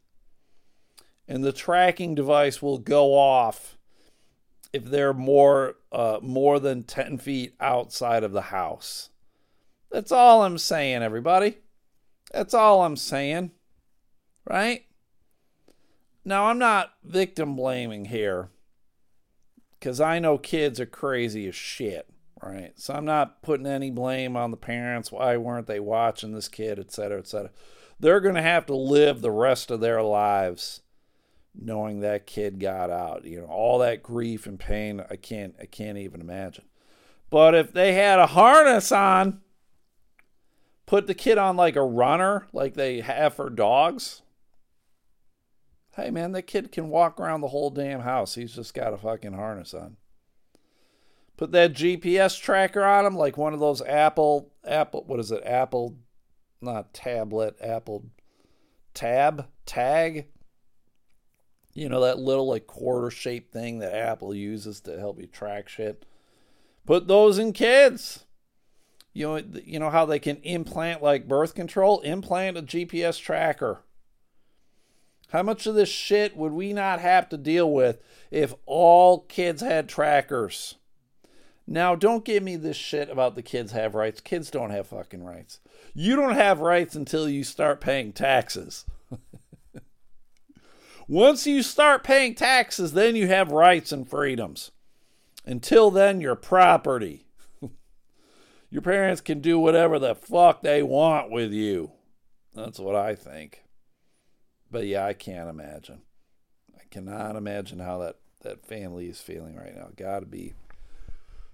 [1.27, 3.74] and the tracking device will go off
[4.75, 9.09] if they're more uh, more than 10 feet outside of the house.
[9.89, 11.59] That's all I'm saying, everybody.
[12.33, 13.51] That's all I'm saying.
[14.49, 14.85] Right?
[16.25, 18.49] Now, I'm not victim blaming here
[19.79, 22.09] because I know kids are crazy as shit.
[22.43, 22.73] Right?
[22.75, 25.11] So I'm not putting any blame on the parents.
[25.11, 27.51] Why weren't they watching this kid, et cetera, et cetera.
[27.97, 30.81] They're going to have to live the rest of their lives
[31.59, 33.25] knowing that kid got out.
[33.25, 36.65] You know, all that grief and pain, I can't I can't even imagine.
[37.29, 39.41] But if they had a harness on,
[40.85, 44.21] put the kid on like a runner like they have for dogs.
[45.95, 48.35] Hey man, that kid can walk around the whole damn house.
[48.35, 49.97] He's just got a fucking harness on.
[51.37, 55.43] Put that GPS tracker on him like one of those Apple Apple what is it?
[55.45, 55.97] Apple
[56.61, 58.05] not tablet, Apple
[58.93, 60.27] tab, tag
[61.75, 65.69] you know that little like quarter shaped thing that Apple uses to help you track
[65.69, 66.05] shit.
[66.85, 68.25] Put those in kids.
[69.13, 73.81] You know, you know how they can implant like birth control, implant a GPS tracker.
[75.29, 78.01] How much of this shit would we not have to deal with
[78.31, 80.75] if all kids had trackers?
[81.67, 84.21] Now, don't give me this shit about the kids have rights.
[84.21, 85.59] Kids don't have fucking rights.
[85.93, 88.85] You don't have rights until you start paying taxes.
[91.07, 94.71] Once you start paying taxes, then you have rights and freedoms.
[95.45, 97.27] Until then, you're property.
[98.71, 101.91] Your parents can do whatever the fuck they want with you.
[102.55, 103.63] That's what I think.
[104.71, 106.01] But yeah, I can't imagine.
[106.75, 109.89] I cannot imagine how that, that family is feeling right now.
[109.95, 110.53] Gotta be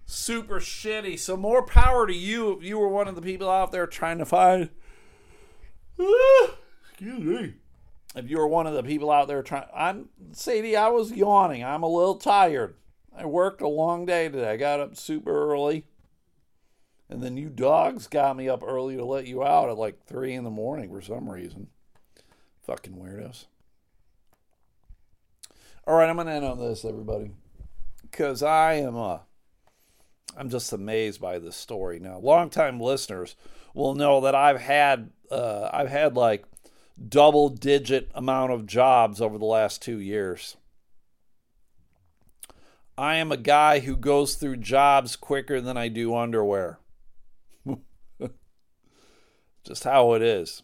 [0.06, 1.20] super shitty.
[1.20, 4.20] So more power to you if you were one of the people out there trying
[4.20, 4.70] to find.
[6.00, 7.56] excuse me
[8.16, 10.76] if you're one of the people out there trying, I'm Sadie.
[10.76, 11.64] I was yawning.
[11.64, 12.76] I'm a little tired.
[13.16, 14.52] I worked a long day today.
[14.52, 15.86] I got up super early,
[17.10, 20.34] and then you dogs got me up early to let you out at like three
[20.34, 21.68] in the morning for some reason.
[22.66, 23.46] Fucking weirdos.
[25.88, 27.32] All right, I'm gonna end on this, everybody,
[28.02, 29.20] because I am uh,
[30.38, 32.00] I'm just amazed by this story.
[32.00, 33.36] Now, longtime listeners
[33.74, 36.46] will know that I've had uh, I've had like
[37.10, 40.58] double digit amount of jobs over the last two years.
[42.98, 46.80] I am a guy who goes through jobs quicker than I do underwear.
[49.64, 50.62] just how it is.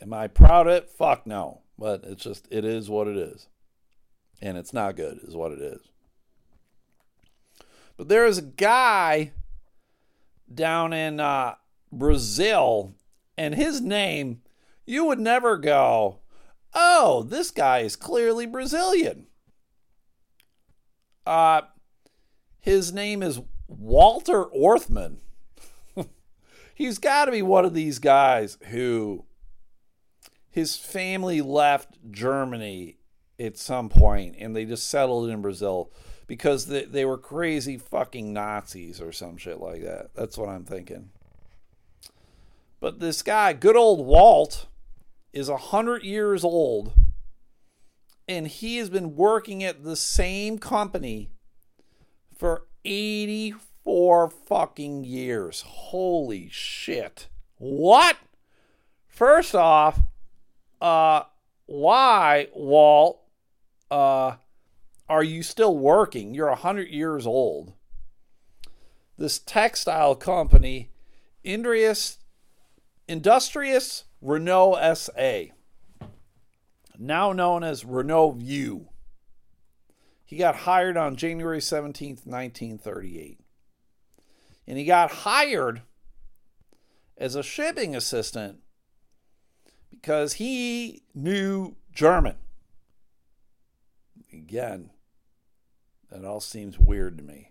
[0.00, 0.90] Am I proud of it?
[0.90, 1.60] Fuck no.
[1.78, 3.48] But it's just, it is what it is.
[4.42, 5.80] And it's not good, is what it is.
[7.96, 9.32] But there is a guy
[10.52, 11.56] down in uh,
[11.92, 12.94] Brazil,
[13.36, 14.40] and his name
[14.90, 16.18] you would never go,
[16.74, 19.26] oh, this guy is clearly Brazilian.
[21.24, 21.62] Uh,
[22.58, 25.18] his name is Walter Orthmann.
[26.74, 29.24] He's got to be one of these guys who
[30.50, 32.96] his family left Germany
[33.38, 35.92] at some point and they just settled in Brazil
[36.26, 40.10] because they, they were crazy fucking Nazis or some shit like that.
[40.14, 41.10] That's what I'm thinking.
[42.80, 44.66] But this guy, good old Walt,
[45.32, 46.92] is 100 years old
[48.30, 51.30] and he has been working at the same company
[52.36, 55.64] for 84 fucking years.
[55.66, 57.28] Holy shit.
[57.58, 58.16] What?
[59.08, 60.00] First off,
[60.80, 61.24] uh
[61.66, 63.20] why, Walt,
[63.90, 64.36] uh
[65.08, 66.32] are you still working?
[66.32, 67.72] You're 100 years old.
[69.18, 70.90] This textile company,
[71.44, 72.18] Indrius
[73.08, 75.54] Industrious Renaux SA,
[76.98, 78.86] now known as RenauxView.
[80.24, 83.40] He got hired on January 17th, 1938.
[84.66, 85.82] And he got hired
[87.16, 88.60] as a shipping assistant
[89.90, 92.36] because he knew German.
[94.32, 94.90] Again,
[96.10, 97.49] that all seems weird to me.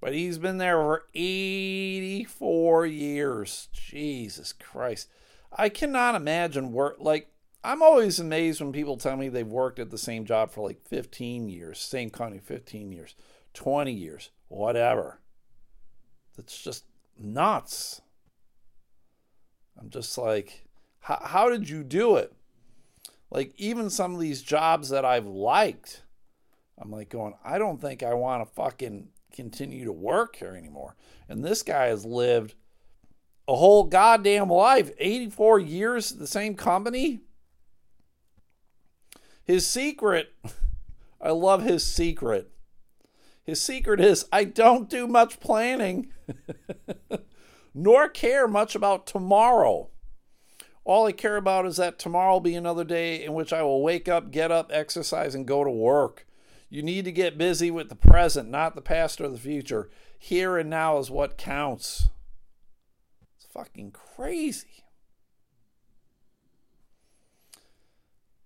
[0.00, 3.68] But he's been there for 84 years.
[3.72, 5.08] Jesus Christ.
[5.52, 7.30] I cannot imagine work like
[7.62, 10.80] I'm always amazed when people tell me they've worked at the same job for like
[10.86, 13.14] 15 years, same company 15 years,
[13.52, 15.20] 20 years, whatever.
[16.36, 16.84] That's just
[17.18, 18.00] nuts.
[19.78, 20.64] I'm just like,
[21.00, 22.32] how, how did you do it?
[23.30, 26.02] Like, even some of these jobs that I've liked,
[26.78, 30.96] I'm like going, I don't think I want to fucking continue to work here anymore.
[31.28, 32.54] And this guy has lived
[33.48, 37.20] a whole goddamn life 84 years at the same company.
[39.44, 40.34] His secret
[41.20, 42.50] I love his secret.
[43.44, 46.12] His secret is I don't do much planning,
[47.74, 49.90] nor care much about tomorrow.
[50.84, 53.82] All I care about is that tomorrow will be another day in which I will
[53.82, 56.26] wake up, get up, exercise, and go to work.
[56.70, 59.90] You need to get busy with the present, not the past or the future.
[60.16, 62.10] Here and now is what counts.
[63.36, 64.84] It's fucking crazy.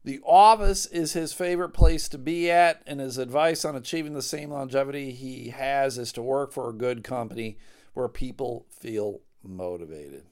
[0.03, 4.22] The office is his favorite place to be at, and his advice on achieving the
[4.22, 7.59] same longevity he has is to work for a good company
[7.93, 10.25] where people feel motivated.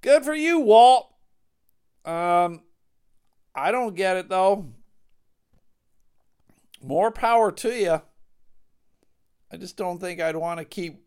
[0.00, 1.10] Good for you, Walt.
[2.04, 2.62] Um,
[3.54, 4.72] I don't get it though.
[6.84, 8.02] More power to you.
[9.50, 11.02] I just don't think I'd want to keep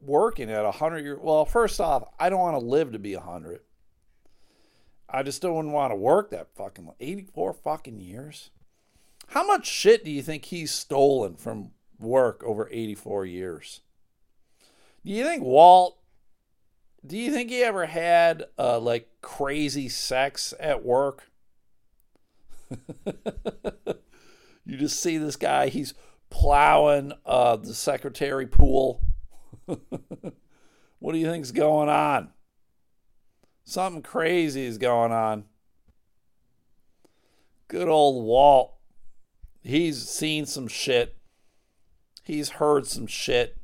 [0.00, 1.18] working at a hundred years.
[1.22, 3.60] Well, first off, I don't want to live to be a hundred.
[5.08, 8.50] I just don't want to work that fucking 84 fucking years.
[9.28, 13.82] How much shit do you think he's stolen from work over 84 years?
[15.04, 16.00] Do you think Walt
[17.06, 21.30] do you think he ever had uh, like crazy sex at work?
[24.70, 25.94] you just see this guy, he's
[26.30, 29.02] plowing uh, the secretary pool.
[29.66, 32.30] what do you think's going on?
[33.64, 35.44] Something crazy is going on.
[37.68, 38.74] Good old Walt.
[39.62, 41.16] He's seen some shit.
[42.22, 43.56] He's heard some shit.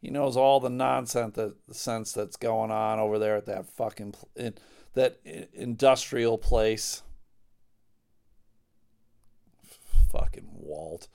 [0.00, 3.66] He knows all the nonsense that the sense that's going on over there at that
[3.66, 4.54] fucking in,
[4.94, 5.20] that
[5.54, 7.02] industrial place.
[10.14, 11.08] Fucking Walt.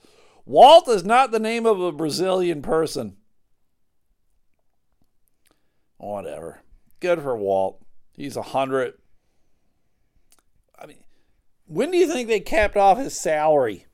[0.44, 3.16] Walt is not the name of a Brazilian person.
[5.96, 6.60] Whatever.
[7.00, 7.80] Good for Walt.
[8.12, 8.94] He's a hundred.
[10.78, 11.04] I mean,
[11.66, 13.86] when do you think they capped off his salary?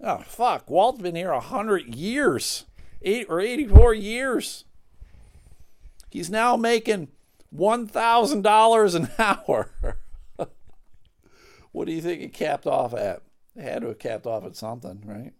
[0.00, 0.70] Oh fuck!
[0.70, 2.64] Walt's been here a hundred years
[3.04, 4.64] eight or 84 years.
[6.10, 7.08] He's now making
[7.54, 9.98] $1,000 an hour.
[11.72, 13.23] what do you think it capped off at?
[13.56, 15.32] It had to have capped off at something, right?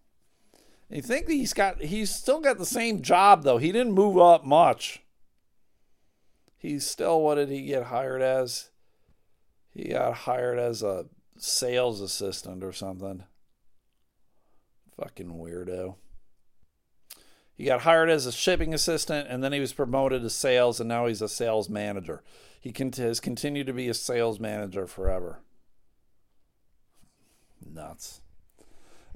[0.89, 3.57] And you think he's got he's still got the same job though.
[3.57, 5.01] He didn't move up much.
[6.57, 8.69] He's still what did he get hired as?
[9.71, 11.05] He got hired as a
[11.37, 13.23] sales assistant or something.
[14.97, 15.95] Fucking weirdo.
[17.55, 20.89] He got hired as a shipping assistant and then he was promoted to sales and
[20.89, 22.23] now he's a sales manager.
[22.59, 25.39] He can has continued to be a sales manager forever.
[27.65, 28.21] Nuts.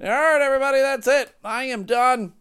[0.02, 1.36] All right, everybody, that's it.
[1.43, 2.34] I am done.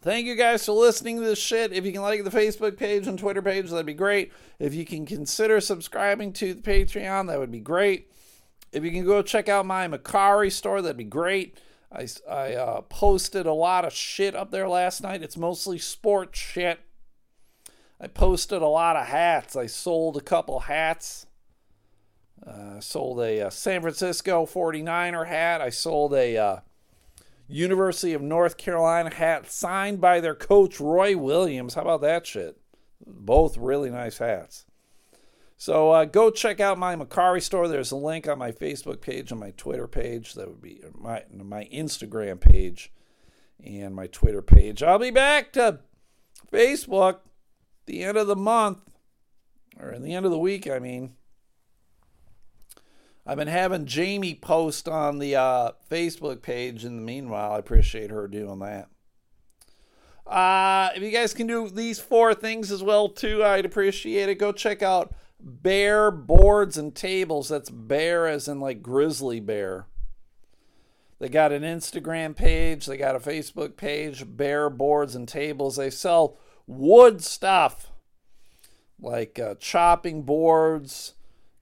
[0.00, 1.72] Thank you guys for listening to this shit.
[1.72, 4.32] If you can like the Facebook page and Twitter page, that'd be great.
[4.58, 8.10] If you can consider subscribing to the Patreon, that would be great.
[8.70, 11.58] If you can go check out my Mercari store, that'd be great.
[11.90, 15.22] I, I uh, posted a lot of shit up there last night.
[15.22, 16.80] It's mostly sports shit.
[18.00, 19.56] I posted a lot of hats.
[19.56, 21.26] I sold a couple hats.
[22.74, 25.60] Uh, sold a, a, uh, San Francisco 49er hat.
[25.60, 26.56] I sold a uh,
[27.46, 31.74] University of North Carolina hat signed by their coach, Roy Williams.
[31.74, 32.58] How about that shit?
[33.06, 34.64] Both really nice hats.
[35.56, 37.68] So uh, go check out my Mercari store.
[37.68, 40.34] There's a link on my Facebook page and my Twitter page.
[40.34, 42.92] That would be my my Instagram page
[43.64, 44.82] and my Twitter page.
[44.82, 45.80] I'll be back to
[46.52, 47.18] Facebook
[47.86, 48.78] the end of the month
[49.78, 50.68] or in the end of the week.
[50.68, 51.14] I mean,
[53.26, 56.84] I've been having Jamie post on the uh, Facebook page.
[56.84, 58.88] In the meanwhile, I appreciate her doing that.
[60.26, 64.38] Uh, if you guys can do these four things as well too, I'd appreciate it.
[64.38, 65.14] Go check out
[65.46, 67.48] Bear boards and tables.
[67.48, 69.86] That's bear as in like grizzly bear.
[71.18, 75.76] They got an Instagram page, they got a Facebook page, Bear Boards and Tables.
[75.76, 77.90] They sell wood stuff
[79.00, 81.14] like uh, chopping boards,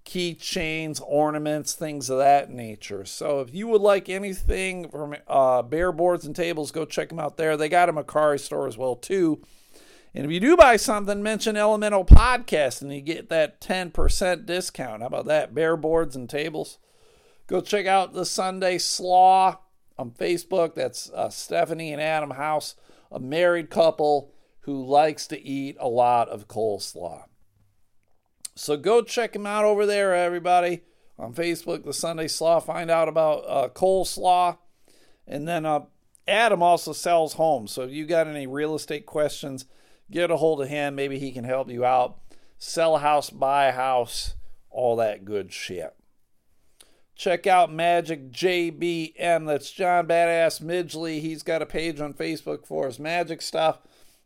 [0.04, 3.04] keychains, ornaments, things of that nature.
[3.04, 7.18] So if you would like anything from uh, Bear Boards and Tables, go check them
[7.18, 7.56] out there.
[7.56, 9.42] They got a Mercari store as well too.
[10.14, 15.00] And if you do buy something, mention Elemental Podcast and you get that 10% discount.
[15.00, 15.54] How about that?
[15.54, 16.78] Bear boards and tables.
[17.46, 19.58] Go check out the Sunday Slaw
[19.98, 20.74] on Facebook.
[20.74, 22.74] That's uh, Stephanie and Adam House,
[23.10, 27.24] a married couple who likes to eat a lot of coleslaw.
[28.54, 30.82] So go check him out over there, everybody,
[31.18, 32.60] on Facebook, the Sunday Slaw.
[32.60, 34.58] Find out about uh, coleslaw.
[35.26, 35.86] And then uh,
[36.28, 37.72] Adam also sells homes.
[37.72, 39.64] So if you got any real estate questions,
[40.10, 40.94] get a hold of him.
[40.94, 42.18] Maybe he can help you out.
[42.58, 44.34] Sell a house, buy a house,
[44.70, 45.94] all that good shit.
[47.14, 49.46] Check out Magic JBM.
[49.46, 51.20] That's John Badass Midgley.
[51.20, 53.80] He's got a page on Facebook for his magic stuff.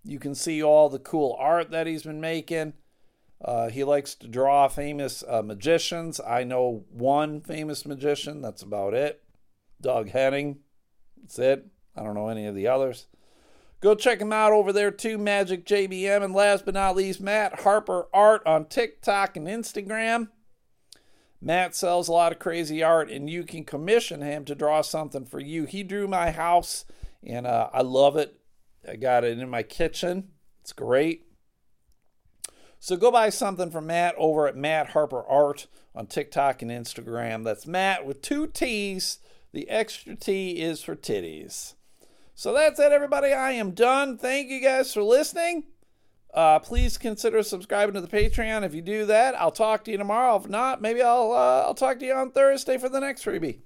[0.04, 2.74] You can see all the cool art that he's been making.
[3.44, 6.20] Uh, he likes to draw famous uh, magicians.
[6.26, 8.40] I know one famous magician.
[8.40, 9.22] That's about it.
[9.80, 10.60] Doug Henning.
[11.20, 11.66] That's it.
[11.94, 13.06] I don't know any of the others.
[13.80, 16.24] Go check him out over there too, Magic JBM.
[16.24, 20.28] And last but not least, Matt Harper Art on TikTok and Instagram.
[21.40, 25.26] Matt sells a lot of crazy art, and you can commission him to draw something
[25.26, 25.66] for you.
[25.66, 26.86] He drew my house,
[27.22, 28.40] and uh, I love it.
[28.88, 30.28] I got it in my kitchen.
[30.62, 31.25] It's great.
[32.86, 37.42] So go buy something from Matt over at Matt Harper Art on TikTok and Instagram.
[37.42, 39.18] That's Matt with two T's.
[39.52, 41.74] The extra T is for titties.
[42.36, 43.32] So that's it, everybody.
[43.32, 44.16] I am done.
[44.16, 45.64] Thank you guys for listening.
[46.32, 48.62] Uh, please consider subscribing to the Patreon.
[48.62, 50.36] If you do that, I'll talk to you tomorrow.
[50.36, 53.62] If not, maybe I'll uh, I'll talk to you on Thursday for the next freebie.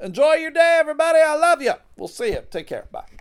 [0.00, 1.18] Enjoy your day, everybody.
[1.18, 1.72] I love you.
[1.96, 2.44] We'll see you.
[2.52, 2.86] Take care.
[2.92, 3.13] Bye.